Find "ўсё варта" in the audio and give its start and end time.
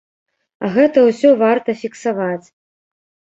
1.09-1.75